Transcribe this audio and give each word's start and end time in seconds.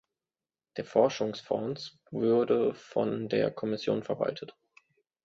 Der 0.77 0.85
Forschungsfonds 0.85 1.99
würde 2.09 2.73
von 2.73 3.29
der 3.29 3.51
Kommission 3.51 4.01
verwaltet. 4.01 4.57